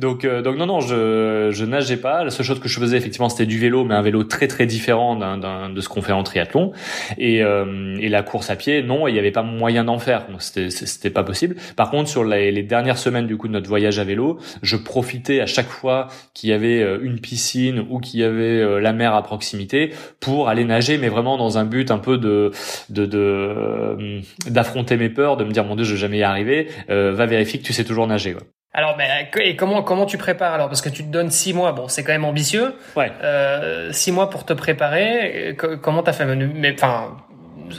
Donc, 0.00 0.24
euh, 0.24 0.42
donc 0.42 0.56
non, 0.56 0.66
non, 0.66 0.80
je, 0.80 1.50
je 1.52 1.64
nageais 1.64 1.96
pas. 1.96 2.24
La 2.24 2.30
seule 2.30 2.44
chose 2.44 2.58
que 2.58 2.68
je 2.68 2.80
faisais, 2.80 2.96
effectivement, 2.96 3.28
c'était 3.28 3.46
du 3.46 3.56
vélo, 3.58 3.84
mais 3.84 3.94
un 3.94 4.02
vélo 4.02 4.24
très, 4.24 4.48
très 4.48 4.66
différent 4.66 5.14
d'un, 5.14 5.38
d'un- 5.38 5.70
de 5.70 5.80
ce 5.80 5.88
qu'on 5.88 6.02
fait 6.02 6.12
en 6.12 6.24
triathlon. 6.24 6.72
Et, 7.16 7.42
euh, 7.44 7.96
et 8.00 8.08
la 8.08 8.22
course 8.24 8.50
à 8.50 8.56
pied, 8.56 8.82
non, 8.82 9.06
il 9.06 9.12
n'y 9.12 9.18
avait 9.20 9.30
pas 9.30 9.42
moyen 9.44 9.84
d'en 9.84 9.98
faire. 10.00 10.26
Donc, 10.28 10.42
c'était, 10.42 11.10
pas 11.10 11.22
possible. 11.22 11.54
Par 11.76 11.90
contre, 11.90 12.08
sur 12.10 12.24
les, 12.24 12.50
les 12.50 12.62
dernières 12.64 12.98
semaines 12.98 13.26
du 13.28 13.36
coup 13.36 13.46
de 13.46 13.52
notre 13.52 13.68
voyage 13.68 13.98
à 14.00 14.04
vélo, 14.04 14.38
je 14.62 14.76
profitais 14.76 15.40
à 15.40 15.46
chaque 15.46 15.68
fois 15.68 16.08
qu'il 16.34 16.50
y 16.50 16.52
avait 16.52 16.82
euh, 16.82 16.98
une 17.00 17.20
piscine 17.20 17.84
ou 17.90 18.00
qu'il 18.00 18.18
y 18.20 18.24
avait 18.24 18.42
euh, 18.60 18.80
la 18.80 18.92
mer 18.92 19.14
à 19.14 19.22
proximité 19.22 19.90
pour 20.18 20.48
aller 20.48 20.64
nager, 20.64 20.98
mais 20.98 21.08
vraiment 21.08 21.36
dans 21.38 21.58
un 21.58 21.64
but 21.64 21.92
un 21.92 21.98
peu 21.98 22.18
de, 22.18 22.50
de, 22.88 23.08
euh, 23.14 24.20
d'affronter 24.48 24.96
mes 24.96 25.10
peurs, 25.10 25.36
de 25.36 25.44
me 25.44 25.52
dire 25.52 25.64
mon 25.64 25.76
Dieu, 25.76 25.84
je 25.84 25.92
vais 25.94 26.00
jamais 26.00 26.18
y 26.18 26.22
arriver. 26.24 26.66
Euh, 26.90 27.12
va 27.12 27.26
vérifier 27.26 27.60
que 27.60 27.64
tu 27.64 27.72
sais 27.72 27.84
toujours 27.84 28.08
nager. 28.08 28.32
Quoi. 28.32 28.42
Alors, 28.72 28.96
mais, 28.96 29.28
et 29.42 29.56
comment 29.56 29.82
comment 29.82 30.06
tu 30.06 30.16
prépares 30.16 30.54
alors? 30.54 30.68
Parce 30.68 30.80
que 30.80 30.88
tu 30.88 31.02
te 31.02 31.08
donnes 31.08 31.30
six 31.30 31.52
mois. 31.52 31.72
Bon, 31.72 31.88
c'est 31.88 32.04
quand 32.04 32.12
même 32.12 32.24
ambitieux. 32.24 32.74
Ouais. 32.96 33.10
Euh, 33.22 33.90
six 33.92 34.12
mois 34.12 34.30
pour 34.30 34.44
te 34.44 34.52
préparer. 34.52 35.48
euh, 35.50 35.54
co- 35.54 35.76
Comment 35.78 36.02
t'as 36.04 36.12
fait? 36.12 36.24
Mais 36.24 36.72
enfin, 36.74 37.16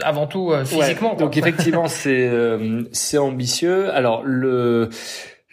avant 0.03 0.27
tout 0.27 0.53
physiquement. 0.65 1.13
donc 1.15 1.37
effectivement, 1.37 1.87
c'est 1.87 2.29
c'est 2.91 3.17
ambitieux. 3.17 3.89
Alors 3.93 4.21
le 4.25 4.89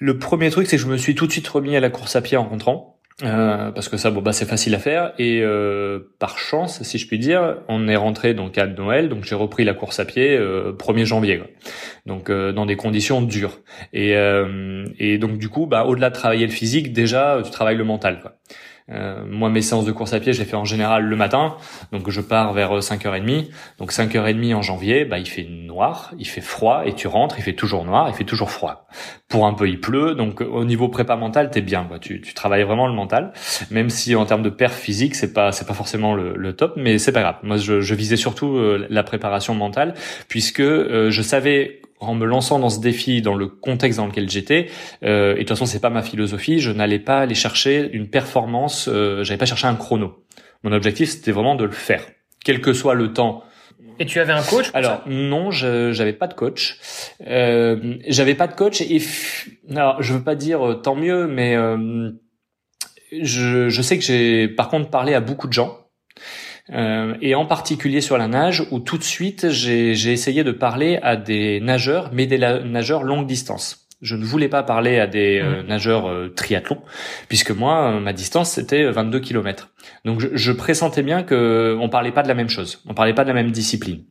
le 0.01 0.19
premier 0.19 0.51
truc, 0.51 0.67
c'est 0.67 0.77
que 0.77 0.83
je 0.83 0.89
me 0.89 0.97
suis 0.97 1.15
tout 1.15 1.27
de 1.27 1.33
suite 1.33 1.47
remis 1.49 1.77
à 1.77 1.81
la 1.81 1.91
course 1.91 2.17
à 2.17 2.21
pied 2.21 2.37
en 2.37 2.45
rentrant. 2.45 2.98
Euh, 3.25 3.73
parce 3.73 3.89
que 3.89 3.97
ça, 3.97 4.13
bon 4.13 4.23
bah 4.23 4.33
c'est 4.33 4.47
facile 4.47 4.77
à 4.77 4.79
faire 4.79 5.13
et 5.19 5.41
euh, 5.43 5.99
par 6.21 6.39
chance, 6.39 6.85
si 6.85 6.99
je 6.99 7.07
puis 7.09 7.19
dire, 7.19 7.57
on 7.67 7.89
est 7.89 7.97
rentré 7.97 8.33
donc 8.33 8.57
à 8.59 8.67
Noël, 8.69 9.09
donc 9.09 9.25
j'ai 9.25 9.35
repris 9.35 9.65
la 9.65 9.75
course 9.75 9.99
à 9.99 10.05
pied 10.05 10.37
euh, 10.37 10.73
1er 10.73 11.05
janvier, 11.05 11.39
quoi. 11.39 11.49
donc 12.07 12.31
euh, 12.31 12.53
dans 12.53 12.65
des 12.65 12.77
conditions 12.77 13.21
dures 13.21 13.59
et 13.93 14.15
euh, 14.17 14.85
et 15.01 15.19
donc 15.19 15.39
du 15.39 15.49
coup, 15.49 15.67
bah 15.67 15.85
au-delà 15.85 16.11
de 16.11 16.15
travailler 16.15 16.47
le 16.47 16.53
physique, 16.53 16.93
déjà 16.93 17.41
tu 17.45 17.51
travailles 17.51 17.77
le 17.77 17.85
mental, 17.85 18.21
quoi. 18.21 18.37
Euh, 18.91 19.25
moi, 19.27 19.51
mes 19.51 19.63
séances 19.63 19.85
de 19.85 19.93
course 19.93 20.13
à 20.13 20.21
pied, 20.21 20.33
je 20.33 20.41
les 20.41 20.45
fais 20.45 20.57
en 20.57 20.65
général 20.65 21.05
le 21.05 21.17
matin. 21.17 21.57
Donc, 21.93 22.09
je 22.11 22.21
pars 22.21 22.53
vers 22.53 22.79
5h30. 22.79 23.31
Euh, 23.31 23.43
donc, 23.79 23.93
5h30 23.93 24.55
en 24.55 24.63
janvier, 24.63 25.05
bah, 25.05 25.19
il 25.19 25.29
fait 25.29 25.45
noir, 25.45 26.13
il 26.19 26.27
fait 26.27 26.41
froid, 26.41 26.83
et 26.87 26.95
tu 26.95 27.07
rentres, 27.09 27.39
il 27.39 27.43
fait 27.43 27.55
toujours 27.55 27.85
noir, 27.85 28.09
il 28.09 28.15
fait 28.15 28.25
toujours 28.25 28.51
froid. 28.51 28.87
Pour 29.29 29.47
un 29.47 29.55
peu, 29.55 29.69
il 29.69 29.81
pleut. 29.81 30.15
Donc, 30.15 30.41
au 30.41 30.65
niveau 30.65 30.89
prépa 30.89 31.17
mental, 31.17 31.51
t'es 31.51 31.61
bien, 31.61 31.85
quoi. 31.85 31.99
Tu, 31.99 32.21
tu 32.21 32.35
travailles 32.35 32.65
vraiment 32.65 32.87
le 32.87 32.95
mental. 32.95 33.33
Même 33.71 33.91
si, 33.91 34.15
en 34.15 34.25
termes 34.25 34.43
de 34.43 34.51
perf 34.51 34.75
physique, 34.75 35.15
c'est 35.15 35.33
pas, 35.33 35.53
c'est 35.53 35.67
pas 35.67 35.75
forcément 35.75 36.15
le, 36.15 36.35
le 36.37 36.53
top, 36.55 36.75
mais 36.77 36.99
c'est 36.99 37.13
pas 37.13 37.21
grave. 37.21 37.37
Moi, 37.43 37.57
je, 37.59 37.81
je 37.81 37.95
visais 37.95 38.17
surtout 38.17 38.57
euh, 38.57 38.87
la 38.89 39.03
préparation 39.03 39.55
mentale, 39.55 39.95
puisque 40.29 40.63
je 40.63 41.23
savais 41.23 41.81
en 42.01 42.15
me 42.15 42.27
lançant 42.27 42.59
dans 42.59 42.71
ce 42.71 42.81
défi, 42.81 43.23
dans 43.23 43.35
le 43.35 43.49
contexte 43.49 43.99
dans 43.99 44.07
lequel 44.07 44.29
j'étais, 44.29 44.69
euh, 45.03 45.33
et 45.33 45.35
de 45.35 45.39
toute 45.41 45.51
façon 45.51 45.67
c'est 45.67 45.81
pas 45.81 45.91
ma 45.91 46.03
philosophie, 46.03 46.61
je 46.61 46.71
n'allais 46.71 46.99
pas 46.99 47.21
aller 47.21 47.35
chercher 47.35 47.91
une 47.93 48.09
performance, 48.09 48.89
euh, 48.89 49.25
j'allais 49.25 49.39
pas 49.39 49.47
chercher 49.47 49.67
un 49.67 49.75
chrono. 49.75 50.25
Mon 50.63 50.73
objectif 50.73 51.11
c'était 51.11 51.33
vraiment 51.33 51.55
de 51.55 51.65
le 51.65 51.73
faire, 51.73 52.05
quel 52.45 52.61
que 52.61 52.73
soit 52.73 52.95
le 52.95 53.13
temps. 53.13 53.45
Et 54.01 54.07
tu 54.07 54.21
avais 54.21 54.33
un 54.33 54.43
coach 54.43 54.71
Alors 54.75 55.03
non, 55.07 55.51
je 55.51 55.93
j'avais 55.93 56.13
pas 56.13 56.29
de 56.29 56.35
coach. 56.35 56.79
Euh, 57.27 57.97
j'avais 58.07 58.35
pas 58.35 58.47
de 58.47 58.55
coach 58.55 58.81
et 58.81 59.01
alors 59.71 60.03
je 60.03 60.15
veux 60.15 60.23
pas 60.23 60.37
dire 60.37 60.67
euh, 60.67 60.75
tant 60.75 60.95
mieux, 60.95 61.27
mais 61.27 61.57
euh, 61.57 62.11
je, 63.11 63.69
je 63.69 63.83
sais 63.83 63.99
que 63.99 64.05
j'ai 64.05 64.49
par 64.49 64.69
contre 64.69 64.91
parlé 64.91 65.15
à 65.15 65.21
beaucoup 65.21 65.49
de 65.49 65.53
gens 65.53 65.79
euh, 66.73 67.15
et 67.21 67.35
en 67.35 67.47
particulier 67.47 68.01
sur 68.01 68.19
la 68.19 68.29
nage, 68.29 68.67
où 68.71 68.79
tout 68.79 68.99
de 68.99 69.03
suite 69.03 69.51
j'ai 69.51 70.13
essayé 70.13 70.45
de 70.45 70.53
parler 70.53 70.99
à 71.03 71.17
des 71.17 71.61
nageurs, 71.61 72.11
mais 72.13 72.27
des 72.27 72.39
nageurs 72.39 73.03
longue 73.03 73.27
distance. 73.27 73.88
Je 74.01 74.17
ne 74.17 74.25
voulais 74.25 74.49
pas 74.49 74.63
parler 74.63 74.99
à 74.99 75.07
des 75.07 75.41
euh, 75.43 75.63
nageurs 75.63 76.09
euh, 76.09 76.29
triathlons, 76.29 76.81
puisque 77.29 77.51
moi, 77.51 77.99
ma 78.01 78.13
distance, 78.13 78.53
c'était 78.53 78.91
22 78.91 79.21
km. 79.21 79.71
Donc 80.05 80.21
je, 80.21 80.29
je, 80.33 80.53
pressentais 80.53 81.03
bien 81.03 81.23
que 81.23 81.77
on 81.81 81.89
parlait 81.89 82.13
pas 82.13 82.23
de 82.23 82.29
la 82.29 82.35
même 82.35 82.49
chose, 82.49 82.83
on 82.87 82.95
parlait 82.95 83.15
pas 83.15 83.25
de 83.25 83.29
la 83.29 83.35
même 83.35 83.51
discipline. 83.51 84.03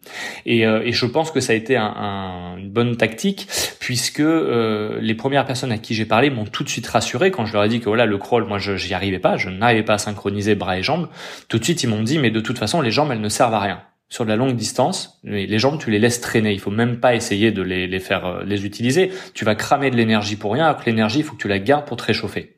Et, 0.45 0.65
euh, 0.65 0.81
et 0.83 0.91
je 0.91 1.05
pense 1.05 1.31
que 1.31 1.39
ça 1.39 1.53
a 1.53 1.55
été 1.55 1.77
un, 1.77 1.85
un, 1.85 2.57
une 2.57 2.69
bonne 2.69 2.97
tactique 2.97 3.47
puisque 3.79 4.19
euh, 4.19 4.99
les 5.01 5.15
premières 5.15 5.45
personnes 5.45 5.71
à 5.71 5.77
qui 5.77 5.93
j'ai 5.93 6.05
parlé 6.05 6.29
m'ont 6.29 6.45
tout 6.45 6.63
de 6.63 6.69
suite 6.69 6.87
rassuré 6.87 7.31
quand 7.31 7.45
je 7.45 7.53
leur 7.53 7.63
ai 7.63 7.69
dit 7.69 7.79
que 7.79 7.85
voilà 7.85 8.05
le 8.05 8.17
crawl, 8.17 8.45
moi 8.45 8.59
je 8.59 8.75
j'y 8.75 8.93
arrivais 8.93 9.19
pas, 9.19 9.37
je 9.37 9.49
n'arrivais 9.49 9.83
pas 9.83 9.93
à 9.93 9.97
synchroniser 9.97 10.55
bras 10.55 10.77
et 10.77 10.83
jambes. 10.83 11.09
Tout 11.47 11.59
de 11.59 11.63
suite 11.63 11.83
ils 11.83 11.89
m'ont 11.89 12.03
dit 12.03 12.19
mais 12.19 12.31
de 12.31 12.39
toute 12.39 12.57
façon 12.57 12.81
les 12.81 12.91
jambes 12.91 13.11
elles 13.11 13.21
ne 13.21 13.29
servent 13.29 13.53
à 13.53 13.59
rien 13.59 13.81
sur 14.09 14.23
de 14.23 14.29
la 14.29 14.37
longue 14.37 14.55
distance, 14.55 15.19
les 15.23 15.59
jambes, 15.59 15.79
tu 15.79 15.91
les 15.91 15.99
laisses 15.99 16.21
traîner. 16.21 16.53
Il 16.53 16.59
faut 16.59 16.71
même 16.71 17.01
pas 17.01 17.13
essayer 17.13 17.51
de 17.51 17.61
les, 17.61 17.87
les 17.87 17.99
faire 17.99 18.25
euh, 18.25 18.43
les 18.45 18.65
utiliser. 18.65 19.11
Tu 19.33 19.43
vas 19.43 19.53
cramer 19.55 19.91
de 19.91 19.97
l'énergie 19.97 20.37
pour 20.37 20.53
rien, 20.53 20.65
alors 20.65 20.81
que 20.81 20.85
l'énergie, 20.85 21.19
il 21.19 21.23
faut 21.23 21.35
que 21.35 21.41
tu 21.41 21.49
la 21.49 21.59
gardes 21.59 21.85
pour 21.85 21.97
te 21.97 22.03
réchauffer. 22.03 22.55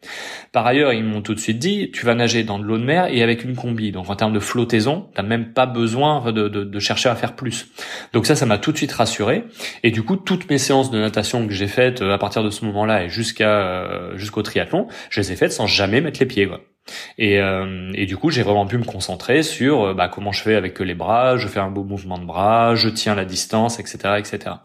Par 0.52 0.68
ailleurs, 0.68 0.94
ils 0.94 1.04
m'ont 1.04 1.22
tout 1.24 1.34
de 1.34 1.40
suite 1.40 1.58
dit, 1.58 1.90
tu 1.92 2.06
vas 2.06 2.14
nager 2.14 2.44
dans 2.44 2.60
de 2.60 2.64
l'eau 2.64 2.78
de 2.78 2.84
mer 2.84 3.08
et 3.08 3.24
avec 3.24 3.44
une 3.44 3.56
combi. 3.56 3.92
Donc 3.92 4.10
en 4.10 4.16
termes 4.16 4.34
de 4.34 4.40
flottaison, 4.40 5.10
t'as 5.16 5.24
même 5.24 5.54
pas 5.54 5.66
besoin 5.66 6.32
de, 6.32 6.48
de, 6.48 6.64
de, 6.64 6.80
chercher 6.80 7.10
à 7.10 7.16
faire 7.16 7.36
plus. 7.36 7.68
Donc 8.14 8.28
ça, 8.28 8.36
ça 8.36 8.46
m'a 8.46 8.60
tout 8.60 8.72
de 8.72 8.78
suite 8.78 8.92
rassuré. 8.92 9.44
Et 9.84 9.90
du 9.90 10.04
coup, 10.04 10.18
toutes 10.18 10.50
mes 10.52 10.60
séances 10.60 10.92
de 10.92 11.00
natation 11.00 11.48
que 11.48 11.54
j'ai 11.54 11.68
faites 11.68 12.02
euh, 12.02 12.14
à 12.14 12.20
partir 12.20 12.44
de 12.44 12.52
ce 12.52 12.64
moment-là 12.66 13.06
et 13.06 13.10
jusqu'à 13.10 13.50
euh, 13.50 14.18
jusqu'au 14.18 14.44
triathlon, 14.44 14.88
je 15.10 15.22
les 15.22 15.32
ai 15.32 15.36
faites 15.36 15.52
sans 15.52 15.66
jamais 15.66 16.02
mettre 16.02 16.20
les 16.20 16.28
pieds. 16.28 16.48
Quoi. 16.48 16.62
Et, 17.18 17.40
euh, 17.40 17.92
du 18.06 18.18
coup, 18.18 18.30
j'ai 18.30 18.44
vraiment 18.44 18.66
pu 18.66 18.78
me 18.78 18.84
concentrer 18.84 19.44
sur 19.44 19.84
euh, 19.84 19.94
bah, 19.94 20.08
comment 20.08 20.32
je 20.32 20.42
fais 20.42 20.56
avec 20.56 20.80
les 20.80 20.96
bras, 20.96 21.38
je 21.38 21.48
fais 21.48 21.60
un 21.60 21.70
beau 21.70 21.84
mouvement 21.84 22.18
de 22.18 22.26
bras, 22.26 22.76
je 22.76 22.90
tiens 22.90 23.16
la 23.16 23.26
distance, 23.26 23.80
etc., 23.80 24.16
etc. 24.18 24.56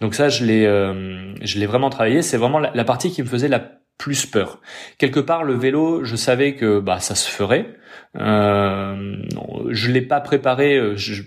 Donc 0.00 0.14
ça, 0.14 0.28
je 0.28 0.44
l'ai, 0.44 0.66
euh, 0.66 1.34
je 1.42 1.58
l'ai 1.58 1.66
vraiment 1.66 1.90
travaillé. 1.90 2.22
C'est 2.22 2.36
vraiment 2.36 2.58
la, 2.58 2.70
la, 2.74 2.84
partie 2.84 3.10
qui 3.10 3.22
me 3.22 3.28
faisait 3.28 3.48
la 3.48 3.60
plus 3.98 4.26
peur. 4.26 4.60
Quelque 4.98 5.20
part, 5.20 5.44
le 5.44 5.54
vélo, 5.54 6.04
je 6.04 6.16
savais 6.16 6.54
que 6.54 6.80
bah 6.80 7.00
ça 7.00 7.14
se 7.14 7.28
ferait. 7.28 7.76
Euh, 8.16 9.16
je 9.70 9.90
l'ai 9.90 10.02
pas 10.02 10.20
préparé. 10.20 10.76
Euh, 10.76 10.96
je, 10.96 11.22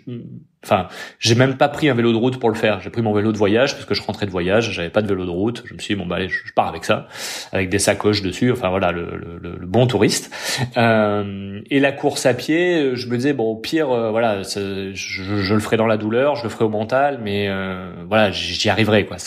enfin, 0.64 0.88
j'ai 1.20 1.36
même 1.36 1.58
pas 1.58 1.70
pris 1.70 1.90
un 1.90 1.94
vélo 1.94 2.12
de 2.12 2.18
route 2.18 2.40
pour 2.40 2.50
le 2.50 2.56
faire. 2.56 2.80
J'ai 2.82 2.90
pris 2.90 3.02
mon 3.02 3.14
vélo 3.14 3.32
de 3.32 3.38
voyage 3.38 3.74
parce 3.74 3.86
que 3.86 3.94
je 3.94 4.02
rentrais 4.02 4.26
de 4.26 4.32
voyage. 4.32 4.72
J'avais 4.72 4.90
pas 4.90 5.02
de 5.02 5.08
vélo 5.08 5.26
de 5.26 5.30
route. 5.30 5.64
Je 5.66 5.74
me 5.74 5.80
suis 5.80 5.96
dit 5.96 6.00
bon 6.00 6.08
bah 6.08 6.18
allez, 6.18 6.30
je 6.30 6.54
pars 6.54 6.68
avec 6.68 6.86
ça, 6.86 7.08
avec 7.52 7.70
des 7.70 7.80
sacoches 7.80 8.22
dessus. 8.22 8.52
Enfin 8.52 8.70
voilà, 8.70 8.92
le, 8.92 9.18
le, 9.42 9.58
le 9.58 9.66
bon 9.68 9.88
touriste. 9.88 10.32
Euh, 10.78 11.62
et 11.70 11.80
la 11.80 11.92
course 11.92 12.26
à 12.26 12.34
pied, 12.34 12.96
je 12.96 13.08
me 13.08 13.18
disais 13.18 13.34
bon 13.34 13.46
au 13.52 13.56
pire, 13.56 13.92
euh, 13.92 14.12
voilà, 14.12 14.42
je, 14.44 14.92
je, 14.94 15.54
le 15.54 15.60
ferai 15.60 15.78
dans 15.78 15.88
la 15.88 15.98
douleur, 15.98 16.36
je 16.36 16.44
le 16.44 16.50
ferai 16.50 16.66
au 16.66 16.70
mental, 16.70 17.20
mais 17.22 17.48
euh, 17.50 17.92
voilà, 18.08 18.32
j'y 18.32 18.70
arriverai 18.70 19.06
quoi. 19.06 19.18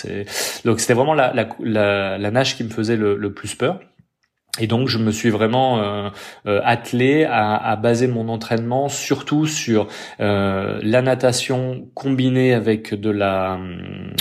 Donc 0.64 0.80
c'était 0.80 0.94
vraiment 0.94 1.14
la, 1.14 1.32
la, 1.34 1.48
la, 1.60 2.18
la, 2.18 2.30
nage 2.30 2.56
qui 2.56 2.64
me 2.64 2.70
faisait 2.70 2.96
le, 2.96 3.16
le 3.16 3.32
plus 3.32 3.54
peur. 3.54 3.80
Et 4.58 4.66
donc 4.66 4.88
je 4.88 4.98
me 4.98 5.12
suis 5.12 5.30
vraiment 5.30 5.78
euh, 5.78 6.10
euh, 6.46 6.60
attelé 6.64 7.24
à, 7.24 7.56
à, 7.56 7.76
baser 7.76 8.08
mon 8.08 8.28
entraînement 8.28 8.88
surtout 8.88 9.46
sur 9.46 9.86
euh, 10.18 10.80
la 10.82 11.02
natation 11.02 11.88
combinée 11.94 12.52
avec 12.52 12.94
de 12.94 13.10
la 13.10 13.58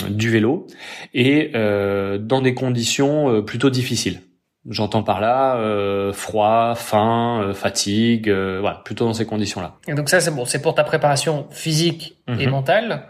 du 0.08 0.30
vélo 0.30 0.66
et 1.14 1.50
euh, 1.54 2.18
dans 2.18 2.40
des 2.40 2.54
conditions 2.54 3.30
euh, 3.30 3.42
plutôt 3.42 3.70
difficiles. 3.70 4.20
J'entends 4.68 5.02
par 5.02 5.20
là 5.20 5.56
euh, 5.56 6.12
froid, 6.12 6.74
faim, 6.76 7.52
fatigue, 7.54 8.30
voilà, 8.30 8.82
plutôt 8.84 9.06
dans 9.06 9.14
ces 9.14 9.26
conditions-là. 9.26 9.78
Et 9.88 9.94
donc 9.94 10.08
ça 10.10 10.20
c'est 10.20 10.30
bon, 10.30 10.44
c'est 10.44 10.62
pour 10.62 10.74
ta 10.74 10.84
préparation 10.84 11.48
physique 11.50 12.18
et 12.28 12.46
mhm. 12.46 12.50
mentale. 12.50 13.06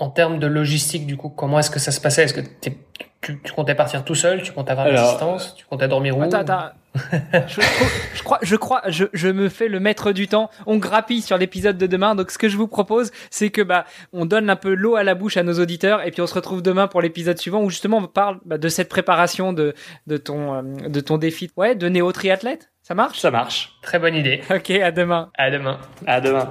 En 0.00 0.08
termes 0.08 0.38
de 0.38 0.46
logistique, 0.46 1.06
du 1.06 1.16
coup, 1.16 1.28
comment 1.28 1.58
est-ce 1.58 1.70
que 1.70 1.78
ça 1.78 1.92
se 1.92 2.00
passait? 2.00 2.24
Est-ce 2.24 2.34
que 2.34 2.40
tu, 2.40 2.72
tu, 3.20 3.52
comptais 3.52 3.74
partir 3.74 4.02
tout 4.02 4.14
seul? 4.14 4.42
Tu 4.42 4.50
comptais 4.52 4.72
avoir 4.72 4.86
Alors, 4.86 5.04
l'assistance 5.04 5.54
Tu 5.56 5.66
comptais 5.66 5.88
dormir 5.88 6.16
où? 6.16 6.22
Attends, 6.22 6.38
attends. 6.38 6.70
je, 7.46 7.60
je, 8.14 8.22
crois, 8.22 8.38
je 8.42 8.56
crois, 8.56 8.82
je, 8.88 9.04
je 9.12 9.28
me 9.28 9.48
fais 9.50 9.68
le 9.68 9.78
maître 9.78 10.12
du 10.12 10.26
temps. 10.26 10.50
On 10.66 10.78
grappille 10.78 11.20
sur 11.20 11.36
l'épisode 11.36 11.76
de 11.76 11.86
demain. 11.86 12.14
Donc, 12.14 12.30
ce 12.30 12.38
que 12.38 12.48
je 12.48 12.56
vous 12.56 12.66
propose, 12.66 13.12
c'est 13.30 13.50
que 13.50 13.60
bah, 13.60 13.84
on 14.14 14.24
donne 14.24 14.48
un 14.48 14.56
peu 14.56 14.74
l'eau 14.74 14.96
à 14.96 15.04
la 15.04 15.14
bouche 15.14 15.36
à 15.36 15.42
nos 15.42 15.60
auditeurs, 15.60 16.04
et 16.04 16.10
puis 16.10 16.22
on 16.22 16.26
se 16.26 16.34
retrouve 16.34 16.62
demain 16.62 16.88
pour 16.88 17.02
l'épisode 17.02 17.38
suivant 17.38 17.62
où 17.62 17.68
justement 17.68 17.98
on 17.98 18.06
parle 18.06 18.40
bah, 18.46 18.56
de 18.56 18.68
cette 18.68 18.88
préparation 18.88 19.52
de 19.52 19.74
de 20.06 20.16
ton 20.16 20.54
euh, 20.54 20.62
de 20.88 21.00
ton 21.00 21.18
défi, 21.18 21.50
ouais, 21.56 21.74
de 21.74 21.88
néo 21.88 22.10
triathlète. 22.10 22.70
Ça 22.82 22.94
marche? 22.94 23.20
Ça 23.20 23.30
marche. 23.30 23.76
Très 23.82 23.98
bonne 23.98 24.14
idée. 24.16 24.40
Ok, 24.50 24.70
à 24.70 24.90
demain. 24.90 25.30
À 25.36 25.50
demain. 25.50 25.78
À 26.06 26.20
demain. 26.20 26.50